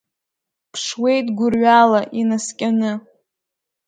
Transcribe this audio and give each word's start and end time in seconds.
Ԥшуеит 0.71 1.27
гәырҩала, 1.37 2.01
инаскьаны… 2.19 2.91